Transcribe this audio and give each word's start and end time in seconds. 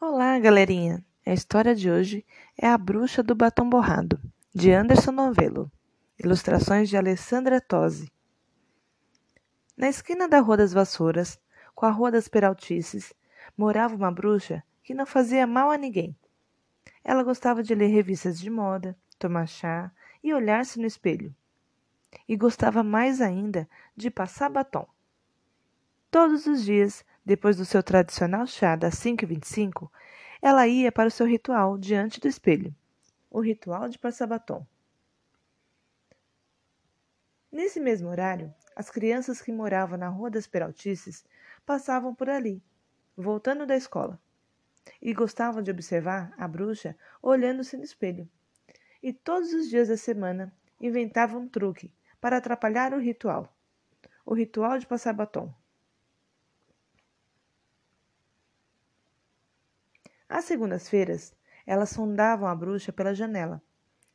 Olá, 0.00 0.38
galerinha! 0.38 1.04
A 1.26 1.32
história 1.32 1.74
de 1.74 1.90
hoje 1.90 2.24
é 2.56 2.68
A 2.68 2.78
Bruxa 2.78 3.20
do 3.20 3.34
Batom 3.34 3.68
Borrado, 3.68 4.20
de 4.54 4.70
Anderson 4.70 5.10
Novello. 5.10 5.68
Ilustrações 6.22 6.88
de 6.88 6.96
Alessandra 6.96 7.60
Tosi. 7.60 8.08
Na 9.76 9.88
esquina 9.88 10.28
da 10.28 10.38
Rua 10.38 10.56
das 10.56 10.72
Vassouras, 10.72 11.36
com 11.74 11.84
a 11.84 11.90
Rua 11.90 12.12
das 12.12 12.28
Peraltices, 12.28 13.12
morava 13.56 13.96
uma 13.96 14.12
bruxa 14.12 14.62
que 14.84 14.94
não 14.94 15.04
fazia 15.04 15.48
mal 15.48 15.68
a 15.68 15.76
ninguém. 15.76 16.16
Ela 17.02 17.24
gostava 17.24 17.60
de 17.60 17.74
ler 17.74 17.88
revistas 17.88 18.38
de 18.38 18.48
moda, 18.48 18.96
tomar 19.18 19.48
chá 19.48 19.90
e 20.22 20.32
olhar-se 20.32 20.78
no 20.78 20.86
espelho. 20.86 21.34
E 22.28 22.36
gostava 22.36 22.84
mais 22.84 23.20
ainda 23.20 23.68
de 23.96 24.12
passar 24.12 24.48
batom. 24.48 24.86
Todos 26.08 26.46
os 26.46 26.64
dias, 26.64 27.04
depois 27.28 27.58
do 27.58 27.64
seu 27.66 27.82
tradicional 27.82 28.46
chá 28.46 28.74
das 28.74 28.94
5h25, 28.94 29.90
ela 30.40 30.66
ia 30.66 30.90
para 30.90 31.08
o 31.08 31.10
seu 31.10 31.26
ritual 31.26 31.76
diante 31.76 32.18
do 32.18 32.26
espelho 32.26 32.74
o 33.30 33.40
ritual 33.40 33.86
de 33.86 33.98
passar 33.98 34.26
batom. 34.26 34.66
Nesse 37.52 37.78
mesmo 37.78 38.08
horário, 38.08 38.54
as 38.74 38.88
crianças 38.88 39.42
que 39.42 39.52
moravam 39.52 39.98
na 39.98 40.08
Rua 40.08 40.30
das 40.30 40.46
Peraltices 40.46 41.22
passavam 41.66 42.14
por 42.14 42.30
ali, 42.30 42.62
voltando 43.14 43.66
da 43.66 43.76
escola, 43.76 44.18
e 45.02 45.12
gostavam 45.12 45.62
de 45.62 45.70
observar 45.70 46.32
a 46.38 46.48
bruxa 46.48 46.96
olhando-se 47.20 47.76
no 47.76 47.84
espelho. 47.84 48.26
E 49.02 49.12
todos 49.12 49.52
os 49.52 49.68
dias 49.68 49.88
da 49.88 49.98
semana 49.98 50.50
inventavam 50.80 51.42
um 51.42 51.48
truque 51.48 51.92
para 52.18 52.38
atrapalhar 52.38 52.94
o 52.94 52.98
ritual 52.98 53.54
o 54.24 54.34
ritual 54.34 54.78
de 54.78 54.86
passar 54.86 55.12
batom. 55.12 55.54
Às 60.28 60.37
segundas-feiras, 60.48 61.34
elas 61.66 61.90
sondavam 61.90 62.48
a 62.48 62.54
bruxa 62.54 62.92
pela 62.92 63.14
janela, 63.14 63.62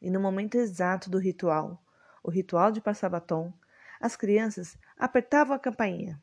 e 0.01 0.09
no 0.09 0.19
momento 0.19 0.55
exato 0.55 1.09
do 1.09 1.19
ritual, 1.19 1.81
o 2.23 2.31
ritual 2.31 2.71
de 2.71 2.81
passar 2.81 3.09
batom, 3.09 3.53
as 4.01 4.15
crianças 4.15 4.77
apertavam 4.97 5.55
a 5.55 5.59
campainha. 5.59 6.19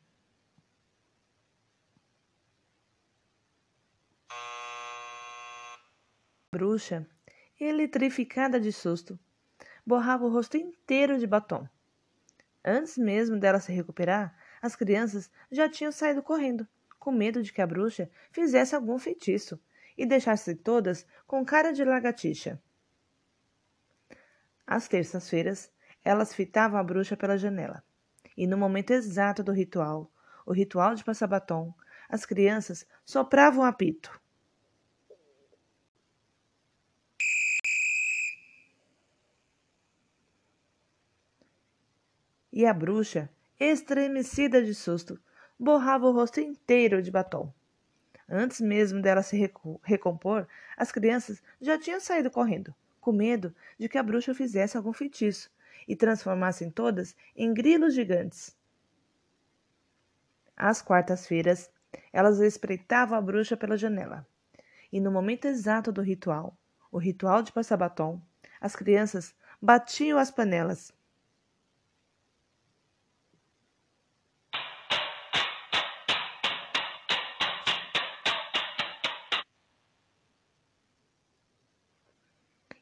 A 4.29 6.57
bruxa, 6.57 7.07
eletrificada 7.59 8.59
de 8.59 8.73
susto, 8.73 9.17
borrava 9.85 10.25
o 10.25 10.29
rosto 10.29 10.57
inteiro 10.57 11.17
de 11.17 11.25
batom. 11.25 11.67
Antes 12.63 12.97
mesmo 12.97 13.39
dela 13.39 13.59
se 13.59 13.71
recuperar, 13.71 14.37
as 14.61 14.75
crianças 14.75 15.31
já 15.49 15.69
tinham 15.69 15.91
saído 15.91 16.21
correndo, 16.21 16.67
com 16.99 17.11
medo 17.11 17.41
de 17.41 17.53
que 17.53 17.61
a 17.61 17.65
bruxa 17.65 18.11
fizesse 18.31 18.75
algum 18.75 18.99
feitiço 18.99 19.59
e 19.97 20.05
deixasse 20.05 20.55
todas 20.55 21.05
com 21.27 21.45
cara 21.45 21.71
de 21.71 21.83
lagartixa. 21.83 22.61
Às 24.65 24.87
terças-feiras, 24.87 25.71
elas 26.03 26.33
fitavam 26.33 26.79
a 26.79 26.83
bruxa 26.83 27.17
pela 27.17 27.37
janela. 27.37 27.83
E 28.37 28.47
no 28.47 28.57
momento 28.57 28.91
exato 28.91 29.43
do 29.43 29.51
ritual, 29.51 30.11
o 30.45 30.53
ritual 30.53 30.95
de 30.95 31.03
passar 31.03 31.27
batom, 31.27 31.73
as 32.09 32.25
crianças 32.25 32.85
sopravam 33.05 33.63
um 33.63 33.65
apito. 33.65 34.19
E 42.51 42.65
a 42.65 42.73
bruxa, 42.73 43.29
estremecida 43.59 44.61
de 44.61 44.75
susto, 44.75 45.17
borrava 45.57 46.07
o 46.07 46.11
rosto 46.11 46.39
inteiro 46.39 47.01
de 47.01 47.09
batom. 47.09 47.53
Antes 48.33 48.61
mesmo 48.61 49.01
dela 49.01 49.21
se 49.21 49.35
recompor, 49.83 50.47
as 50.77 50.89
crianças 50.89 51.43
já 51.59 51.77
tinham 51.77 51.99
saído 51.99 52.31
correndo, 52.31 52.73
com 53.01 53.11
medo 53.11 53.53
de 53.77 53.89
que 53.89 53.97
a 53.97 54.03
bruxa 54.03 54.33
fizesse 54.33 54.77
algum 54.77 54.93
feitiço 54.93 55.51
e 55.85 55.97
transformassem 55.97 56.71
todas 56.71 57.13
em 57.35 57.53
grilos 57.53 57.93
gigantes. 57.93 58.55
Às 60.55 60.81
quartas-feiras, 60.81 61.69
elas 62.13 62.39
espreitavam 62.39 63.17
a 63.17 63.21
bruxa 63.21 63.57
pela 63.57 63.75
janela. 63.75 64.25
E 64.93 65.01
no 65.01 65.11
momento 65.11 65.43
exato 65.43 65.91
do 65.91 66.01
ritual, 66.01 66.55
o 66.89 66.97
ritual 66.97 67.41
de 67.41 67.51
passar 67.51 67.75
batom, 67.75 68.21
as 68.61 68.77
crianças 68.77 69.35
batiam 69.61 70.17
as 70.17 70.31
panelas 70.31 70.93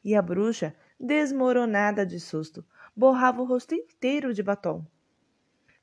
e 0.04 0.14
a 0.14 0.22
bruxa, 0.22 0.74
desmoronada 0.98 2.04
de 2.04 2.18
susto, 2.18 2.64
borrava 2.94 3.42
o 3.42 3.44
rosto 3.44 3.74
inteiro 3.74 4.34
de 4.34 4.42
batom. 4.42 4.84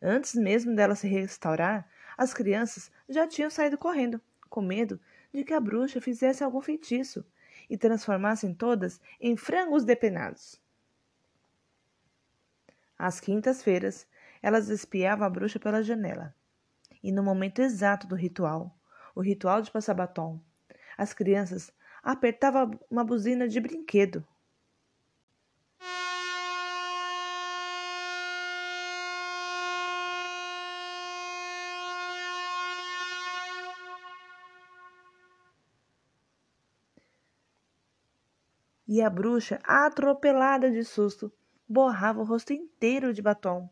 Antes 0.01 0.35
mesmo 0.35 0.75
dela 0.75 0.95
se 0.95 1.07
restaurar, 1.07 1.89
as 2.17 2.33
crianças 2.33 2.91
já 3.07 3.27
tinham 3.27 3.49
saído 3.49 3.77
correndo, 3.77 4.21
com 4.49 4.61
medo 4.61 4.99
de 5.33 5.43
que 5.43 5.53
a 5.53 5.59
bruxa 5.59 6.01
fizesse 6.01 6.43
algum 6.43 6.61
feitiço 6.61 7.25
e 7.69 7.77
transformassem 7.77 8.53
todas 8.53 9.01
em 9.19 9.35
frangos 9.35 9.83
depenados. 9.83 10.61
Às 12.97 13.19
quintas-feiras, 13.19 14.07
elas 14.41 14.69
espiavam 14.69 15.25
a 15.25 15.29
bruxa 15.29 15.59
pela 15.59 15.83
janela. 15.83 16.33
E 17.03 17.11
no 17.11 17.21
momento 17.21 17.61
exato 17.61 18.07
do 18.07 18.15
ritual, 18.15 18.75
o 19.13 19.21
ritual 19.21 19.61
de 19.61 19.69
passar 19.69 19.93
batom, 19.93 20.41
as 20.97 21.13
crianças 21.13 21.71
apertava 22.07 22.71
uma 22.89 23.03
buzina 23.03 23.49
de 23.49 23.59
brinquedo. 23.59 24.25
E 38.87 39.01
a 39.01 39.09
bruxa, 39.09 39.59
atropelada 39.65 40.71
de 40.71 40.85
susto, 40.85 41.29
borrava 41.67 42.21
o 42.21 42.23
rosto 42.23 42.53
inteiro 42.53 43.13
de 43.13 43.21
batom. 43.21 43.69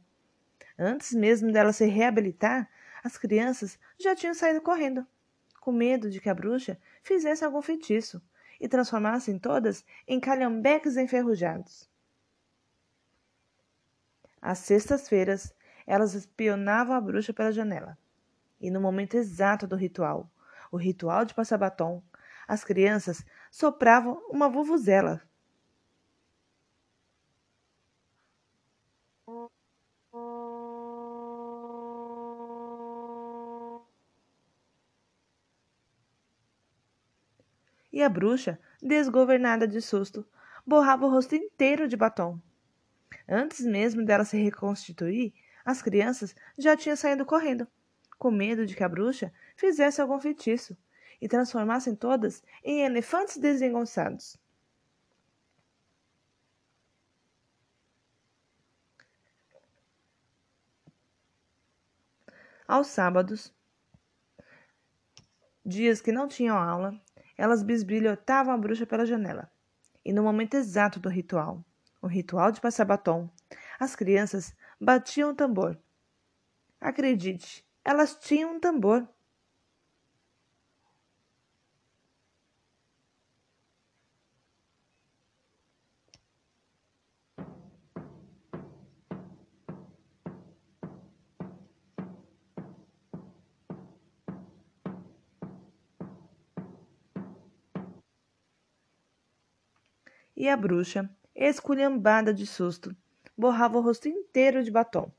Antes 0.78 1.14
mesmo 1.14 1.54
dela 1.54 1.72
se 1.72 1.86
reabilitar, 1.86 2.70
as 3.02 3.18
crianças 3.18 3.80
já 3.98 4.14
tinham 4.14 4.34
saído 4.34 4.60
correndo 4.60 5.08
com 5.66 5.72
medo 5.72 6.12
de 6.12 6.22
que 6.22 6.30
a 6.30 6.34
bruxa 6.36 6.78
fizesse 7.02 7.44
algum 7.44 7.60
feitiço 7.60 8.22
e 8.62 8.68
transformassem 8.68 9.40
todas 9.40 9.84
em 10.08 10.20
calhambeques 10.20 10.96
enferrujados. 10.96 11.90
Às 14.40 14.60
sextas-feiras, 14.60 15.56
elas 15.88 16.14
espionavam 16.14 16.96
a 16.96 17.02
bruxa 17.02 17.34
pela 17.34 17.52
janela. 17.52 17.98
E 18.62 18.70
no 18.70 18.80
momento 18.80 19.16
exato 19.16 19.66
do 19.66 19.76
ritual, 19.76 20.30
o 20.72 20.78
ritual 20.78 21.26
de 21.26 21.34
passar 21.34 21.58
batom, 21.58 22.04
as 22.48 22.64
crianças 22.64 23.26
sopravam 23.50 24.22
uma 24.30 24.48
vuvuzela 24.48 25.20
a 38.06 38.10
bruxa, 38.10 38.60
desgovernada 38.82 39.68
de 39.68 39.82
susto, 39.82 40.26
borrava 40.66 41.06
o 41.06 41.10
rosto 41.10 41.36
inteiro 41.36 41.88
de 41.88 41.98
batom. 41.98 42.40
Antes 43.28 43.66
mesmo 43.66 44.06
dela 44.06 44.24
se 44.24 44.38
reconstituir, 44.38 45.34
as 45.66 45.82
crianças 45.82 46.36
já 46.58 46.78
tinham 46.78 46.96
saído 46.96 47.26
correndo, 47.26 47.68
com 48.18 48.32
medo 48.32 48.66
de 48.66 48.76
que 48.76 48.84
a 48.84 48.90
bruxa 48.90 49.34
fizesse 49.56 50.00
algum 50.00 50.20
feitiço 50.20 50.78
e 51.20 51.28
transformassem 51.28 51.96
todas 51.96 52.44
em 52.64 52.84
elefantes 52.84 53.38
desengonçados. 53.38 54.38
Aos 62.68 62.88
sábados, 62.88 63.54
dias 65.64 66.02
que 66.02 66.12
não 66.12 66.28
tinham 66.28 66.58
aula, 66.58 67.00
elas 67.38 67.64
bisbilhotavam 67.64 68.54
a 68.54 68.58
bruxa 68.58 68.86
pela 68.86 69.06
janela. 69.06 69.52
E 70.04 70.14
no 70.14 70.24
momento 70.24 70.56
exato 70.56 71.00
do 71.00 71.10
ritual, 71.10 71.64
o 72.02 72.08
ritual 72.08 72.52
de 72.52 72.62
passar 72.62 72.86
batom, 72.86 73.30
as 73.80 73.96
crianças 73.96 74.54
batiam 74.80 75.32
o 75.32 75.36
tambor. 75.36 75.78
Acredite, 76.80 77.66
elas 77.84 78.16
tinham 78.16 78.56
um 78.56 78.60
tambor. 78.60 79.08
E 100.36 100.50
a 100.50 100.58
bruxa, 100.58 101.10
esculhambada 101.34 102.34
de 102.34 102.46
susto, 102.46 102.96
borrava 103.38 103.78
o 103.78 103.82
rosto 103.82 104.08
inteiro 104.08 104.64
de 104.64 104.72
batom. 104.72 105.12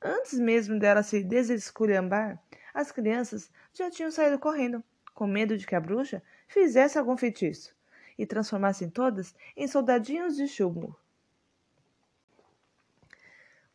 Antes 0.00 0.38
mesmo 0.38 0.78
dela 0.78 1.02
se 1.02 1.22
desesculhambar, 1.22 2.38
as 2.72 2.92
crianças 2.92 3.50
já 3.72 3.90
tinham 3.90 4.10
saído 4.10 4.38
correndo, 4.38 4.82
com 5.14 5.26
medo 5.26 5.56
de 5.56 5.66
que 5.66 5.74
a 5.74 5.80
bruxa 5.80 6.22
fizesse 6.46 6.98
algum 6.98 7.16
feitiço 7.16 7.74
e 8.18 8.26
transformassem 8.26 8.90
todas 8.90 9.34
em 9.56 9.66
soldadinhos 9.66 10.36
de 10.36 10.46
chumbo. 10.46 10.96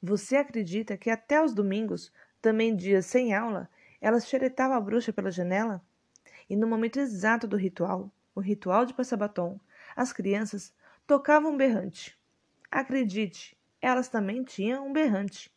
Você 0.01 0.37
acredita 0.37 0.97
que 0.97 1.09
até 1.09 1.43
os 1.43 1.53
domingos, 1.53 2.11
também 2.41 2.73
dias 2.73 3.05
sem 3.05 3.33
aula, 3.33 3.69
elas 3.99 4.27
xeretavam 4.27 4.77
a 4.77 4.81
bruxa 4.81 5.11
pela 5.11 5.29
janela? 5.29 5.81
E 6.49 6.55
no 6.55 6.67
momento 6.67 6.99
exato 6.99 7.47
do 7.47 7.57
ritual, 7.57 8.09
o 8.33 8.39
ritual 8.39 8.85
de 8.85 8.93
passar 8.93 9.17
batom, 9.17 9.59
as 9.99 10.13
crianças 10.13 10.73
tocavam 11.05 11.51
um 11.51 11.57
berrante. 11.57 12.17
Acredite, 12.71 13.57
elas 13.81 14.07
também 14.07 14.45
tinham 14.45 14.87
um 14.87 14.93
berrante. 14.93 15.51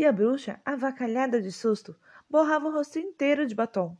E 0.00 0.06
a 0.06 0.12
bruxa, 0.12 0.58
avacalhada 0.64 1.42
de 1.42 1.52
susto, 1.52 1.94
borrava 2.26 2.68
o 2.68 2.72
rosto 2.72 2.98
inteiro 2.98 3.46
de 3.46 3.54
batom. 3.54 3.94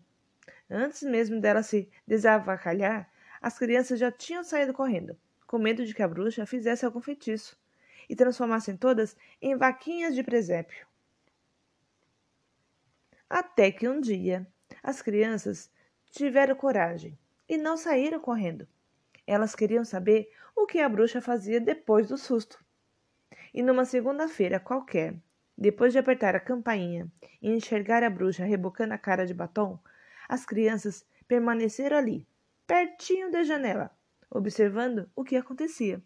Antes 0.71 1.03
mesmo 1.03 1.39
dela 1.43 1.63
se 1.63 1.91
desavacalhar, 2.07 3.13
as 3.39 3.59
crianças 3.59 4.01
já 4.01 4.11
tinham 4.11 4.43
saído 4.43 4.73
correndo, 4.73 5.15
com 5.47 5.59
medo 5.59 5.85
de 5.85 5.93
que 5.93 6.03
a 6.03 6.09
bruxa 6.09 6.47
fizesse 6.47 6.87
algum 6.87 7.03
feitiço 7.03 7.55
e 8.09 8.17
transformassem 8.17 8.79
todas 8.79 9.15
em 9.43 9.59
vaquinhas 9.59 10.15
de 10.15 10.23
presépio. 10.23 10.87
Até 13.29 13.71
que 13.71 13.87
um 13.87 14.01
dia 14.01 14.47
as 14.83 15.03
crianças 15.03 15.71
tiveram 16.11 16.55
coragem 16.55 17.19
e 17.47 17.59
não 17.59 17.77
saíram 17.77 18.21
correndo. 18.21 18.67
Elas 19.27 19.55
queriam 19.55 19.85
saber 19.85 20.33
o 20.57 20.65
que 20.65 20.79
a 20.79 20.89
bruxa 20.89 21.21
fazia 21.21 21.61
depois 21.61 22.09
do 22.09 22.17
susto. 22.17 22.59
E 23.53 23.63
numa 23.63 23.85
segunda-feira 23.85 24.59
qualquer, 24.59 25.15
depois 25.61 25.93
de 25.93 25.99
apertar 25.99 26.35
a 26.35 26.41
campainha 26.41 27.07
e 27.43 27.51
enxergar 27.51 28.03
a 28.03 28.09
bruxa 28.09 28.47
rebocando 28.47 28.95
a 28.95 28.99
cara 28.99 29.27
de 29.27 29.35
batom, 29.35 29.79
as 30.27 30.47
crianças 30.47 31.07
permaneceram 31.29 31.99
ali, 31.99 32.27
pertinho 32.67 33.31
da 33.31 33.43
janela, 33.43 33.91
observando 34.31 35.11
o 35.15 35.23
que 35.23 35.37
acontecia. 35.37 36.03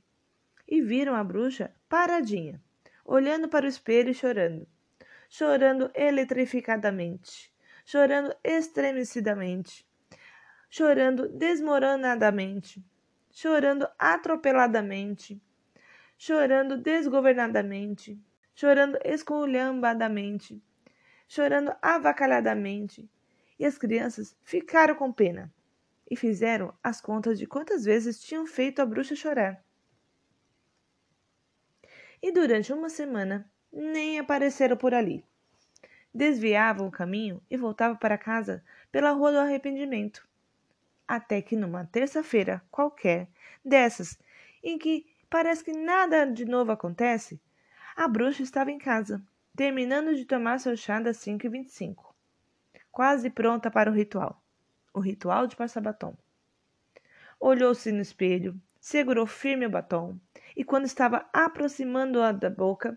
E 0.66 0.82
viram 0.82 1.14
a 1.14 1.22
bruxa 1.22 1.72
paradinha, 1.88 2.60
olhando 3.04 3.48
para 3.48 3.64
o 3.64 3.68
espelho 3.68 4.10
e 4.10 4.14
chorando. 4.14 4.66
Chorando 5.28 5.90
eletrificadamente, 5.94 7.52
chorando 7.84 8.34
estremecidamente, 8.42 9.86
chorando 10.70 11.28
desmoronadamente, 11.28 12.84
chorando 13.30 13.88
atropeladamente, 13.98 15.40
chorando 16.16 16.76
desgovernadamente, 16.76 18.18
chorando 18.54 18.98
esculhambadamente, 19.04 20.62
chorando 21.28 21.74
avacalhadamente. 21.82 23.08
E 23.58 23.64
as 23.64 23.78
crianças 23.78 24.36
ficaram 24.42 24.94
com 24.94 25.12
pena 25.12 25.52
e 26.10 26.16
fizeram 26.16 26.74
as 26.82 27.00
contas 27.00 27.38
de 27.38 27.46
quantas 27.46 27.84
vezes 27.84 28.20
tinham 28.20 28.46
feito 28.46 28.80
a 28.80 28.86
bruxa 28.86 29.14
chorar. 29.14 29.62
E 32.22 32.32
durante 32.32 32.72
uma 32.72 32.88
semana 32.88 33.50
nem 33.72 34.18
apareceram 34.18 34.76
por 34.76 34.94
ali. 34.94 35.24
Desviavam 36.12 36.86
o 36.86 36.90
caminho 36.90 37.42
e 37.50 37.56
voltavam 37.56 37.96
para 37.96 38.16
casa 38.16 38.64
pela 38.90 39.10
Rua 39.10 39.32
do 39.32 39.38
Arrependimento. 39.38 40.26
Até 41.06 41.42
que 41.42 41.56
numa 41.56 41.84
terça-feira 41.84 42.62
qualquer, 42.70 43.28
dessas 43.64 44.18
em 44.62 44.78
que 44.78 45.06
parece 45.28 45.62
que 45.64 45.72
nada 45.72 46.24
de 46.24 46.44
novo 46.44 46.72
acontece, 46.72 47.40
a 47.96 48.08
bruxa 48.08 48.42
estava 48.42 48.70
em 48.70 48.78
casa, 48.78 49.22
terminando 49.56 50.14
de 50.14 50.24
tomar 50.24 50.58
seu 50.58 50.76
chá 50.76 51.00
das 51.00 51.16
5 51.18 51.46
e 51.46 51.48
25 51.48 52.14
quase 52.94 53.28
pronta 53.28 53.72
para 53.72 53.90
o 53.90 53.92
ritual. 53.92 54.40
O 54.94 55.00
ritual 55.00 55.48
de 55.48 55.56
passar 55.56 55.80
batom. 55.80 56.16
Olhou-se 57.40 57.90
no 57.90 58.00
espelho, 58.00 58.54
segurou 58.80 59.26
firme 59.26 59.66
o 59.66 59.70
batom 59.70 60.16
e, 60.56 60.62
quando 60.62 60.84
estava 60.84 61.28
aproximando-a 61.32 62.30
da 62.30 62.48
boca, 62.48 62.96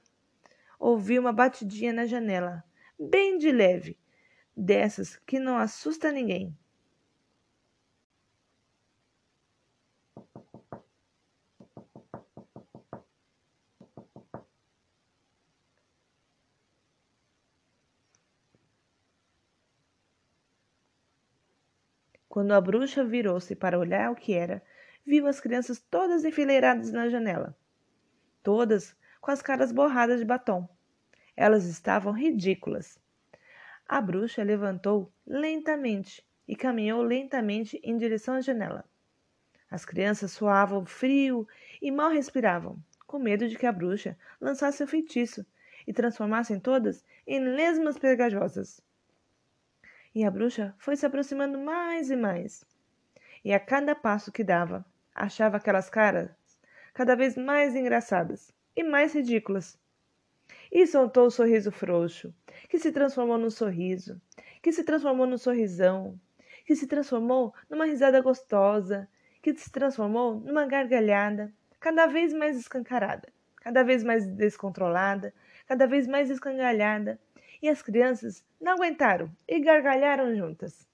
ouviu 0.79 1.19
uma 1.19 1.33
batidinha 1.33 1.91
na 1.91 2.05
janela, 2.05 2.63
bem 2.99 3.39
de 3.39 3.51
leve, 3.51 3.97
dessas 4.55 5.15
que 5.25 5.39
não 5.39 5.57
assusta 5.57 6.11
ninguém. 6.11 6.55
Quando 22.37 22.51
a 22.51 22.61
bruxa 22.61 23.03
virou-se 23.03 23.55
para 23.55 23.79
olhar 23.79 24.11
o 24.11 24.15
que 24.15 24.31
era, 24.31 24.61
viu 25.03 25.25
as 25.25 25.39
crianças 25.39 25.79
todas 25.79 26.23
enfileiradas 26.23 26.91
na 26.91 27.09
janela. 27.09 27.57
Todas 28.43 28.95
com 29.19 29.31
as 29.31 29.41
caras 29.41 29.71
borradas 29.71 30.19
de 30.19 30.25
batom. 30.25 30.69
Elas 31.35 31.65
estavam 31.65 32.13
ridículas. 32.13 32.99
A 33.87 33.99
bruxa 33.99 34.43
levantou 34.43 35.11
lentamente 35.25 36.23
e 36.47 36.55
caminhou 36.55 37.01
lentamente 37.01 37.81
em 37.83 37.97
direção 37.97 38.35
à 38.35 38.41
janela. 38.41 38.85
As 39.71 39.83
crianças 39.83 40.31
suavam 40.31 40.85
frio 40.85 41.47
e 41.81 41.89
mal 41.89 42.11
respiravam, 42.11 42.77
com 43.07 43.17
medo 43.17 43.47
de 43.47 43.57
que 43.57 43.65
a 43.65 43.71
bruxa 43.71 44.15
lançasse 44.39 44.83
o 44.83 44.87
feitiço 44.87 45.43
e 45.87 45.91
transformassem 45.91 46.59
todas 46.59 47.03
em 47.25 47.39
lesmas 47.39 47.97
pegajosas. 47.97 48.85
E 50.13 50.23
a 50.23 50.31
bruxa 50.31 50.73
foi 50.77 50.95
se 50.95 51.05
aproximando 51.05 51.57
mais 51.57 52.09
e 52.09 52.15
mais. 52.15 52.65
E 53.43 53.53
a 53.53 53.59
cada 53.59 53.95
passo 53.95 54.31
que 54.31 54.43
dava, 54.43 54.85
achava 55.13 55.57
aquelas 55.57 55.89
caras 55.89 56.29
cada 56.93 57.15
vez 57.15 57.37
mais 57.37 57.75
engraçadas 57.75 58.51
e 58.75 58.83
mais 58.83 59.13
ridículas. 59.13 59.79
E 60.71 60.85
soltou 60.87 61.27
o 61.27 61.31
sorriso 61.31 61.71
frouxo, 61.71 62.33
que 62.69 62.79
se 62.79 62.91
transformou 62.91 63.37
num 63.37 63.49
sorriso, 63.49 64.19
que 64.61 64.71
se 64.71 64.83
transformou 64.83 65.27
num 65.27 65.37
sorrisão, 65.37 66.19
que 66.65 66.75
se 66.75 66.87
transformou 66.87 67.53
numa 67.69 67.85
risada 67.85 68.19
gostosa, 68.21 69.07
que 69.41 69.53
se 69.55 69.71
transformou 69.71 70.39
numa 70.39 70.65
gargalhada 70.65 71.53
cada 71.79 72.07
vez 72.07 72.33
mais 72.33 72.57
escancarada, 72.57 73.29
cada 73.57 73.83
vez 73.83 74.03
mais 74.03 74.27
descontrolada, 74.27 75.33
cada 75.67 75.85
vez 75.85 76.07
mais 76.07 76.29
escangalhada, 76.29 77.19
e 77.61 77.69
as 77.69 77.81
crianças 77.81 78.43
não 78.59 78.73
aguentaram 78.73 79.31
e 79.47 79.59
gargalharam 79.59 80.35
juntas. 80.35 80.87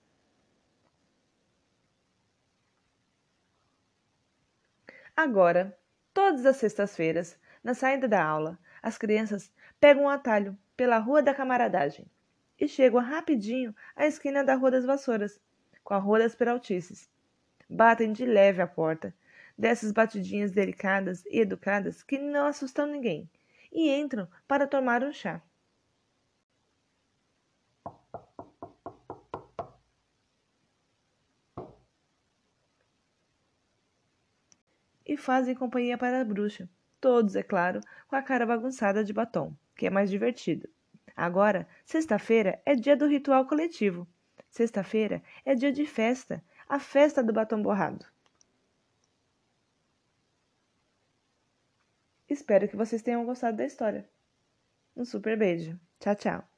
Agora, 5.15 5.77
todas 6.13 6.45
as 6.45 6.57
sextas-feiras, 6.57 7.37
na 7.63 7.73
saída 7.73 8.07
da 8.07 8.23
aula, 8.23 8.57
as 8.81 8.97
crianças 8.97 9.51
pegam 9.79 10.05
um 10.05 10.09
atalho 10.09 10.57
pela 10.75 10.97
Rua 10.97 11.21
da 11.21 11.35
Camaradagem 11.35 12.09
e 12.59 12.67
chegam 12.67 12.99
rapidinho 12.99 13.75
à 13.95 14.07
esquina 14.07 14.43
da 14.43 14.55
Rua 14.55 14.71
das 14.71 14.85
Vassouras, 14.85 15.39
com 15.83 15.93
a 15.93 15.99
Rua 15.99 16.19
das 16.19 16.35
Peraltices. 16.35 17.09
Batem 17.69 18.11
de 18.11 18.25
leve 18.25 18.61
a 18.61 18.67
porta, 18.67 19.13
dessas 19.57 19.91
batidinhas 19.91 20.51
delicadas 20.51 21.23
e 21.27 21.39
educadas 21.39 22.01
que 22.01 22.17
não 22.17 22.47
assustam 22.47 22.87
ninguém, 22.87 23.29
e 23.71 23.89
entram 23.91 24.27
para 24.47 24.67
tomar 24.67 25.03
um 25.03 25.13
chá. 25.13 25.41
E 35.13 35.17
fazem 35.17 35.55
companhia 35.55 35.97
para 35.97 36.21
a 36.21 36.25
bruxa. 36.25 36.67
Todos, 36.99 37.35
é 37.35 37.43
claro, 37.43 37.81
com 38.07 38.15
a 38.15 38.21
cara 38.21 38.45
bagunçada 38.45 39.03
de 39.03 39.13
batom, 39.13 39.55
que 39.75 39.85
é 39.85 39.89
mais 39.89 40.09
divertido. 40.09 40.67
Agora, 41.15 41.67
sexta-feira 41.85 42.61
é 42.65 42.75
dia 42.75 42.95
do 42.95 43.07
ritual 43.07 43.45
coletivo. 43.45 44.07
Sexta-feira 44.49 45.21
é 45.45 45.53
dia 45.55 45.71
de 45.71 45.85
festa, 45.85 46.43
a 46.67 46.79
festa 46.79 47.23
do 47.23 47.33
batom 47.33 47.61
borrado. 47.61 48.05
Espero 52.27 52.67
que 52.67 52.75
vocês 52.75 53.01
tenham 53.01 53.25
gostado 53.25 53.57
da 53.57 53.65
história. 53.65 54.09
Um 54.95 55.05
super 55.05 55.37
beijo. 55.37 55.79
Tchau, 55.99 56.15
tchau. 56.15 56.52